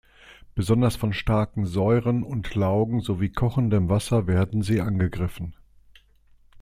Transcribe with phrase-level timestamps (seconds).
[0.55, 5.55] Besonders von starken Säuren und Laugen sowie kochendem Wasser werden sie angegriffen.